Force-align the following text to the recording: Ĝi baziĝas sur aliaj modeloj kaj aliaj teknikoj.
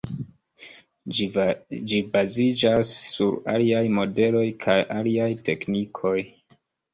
Ĝi 1.89 1.99
baziĝas 2.15 2.93
sur 3.09 3.37
aliaj 3.53 3.83
modeloj 3.99 4.43
kaj 4.65 4.77
aliaj 4.97 5.29
teknikoj. 5.51 6.17